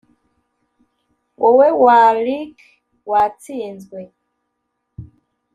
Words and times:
wowe 1.41 1.67
wa 1.83 2.01
ruck 2.25 2.57
watsinzwe 3.11 4.01